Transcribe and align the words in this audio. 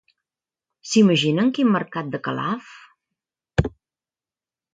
S'imaginen 0.91 1.51
quin 1.57 1.69
mercat 1.75 2.09
de 2.17 2.21
Calaf? 2.29 2.73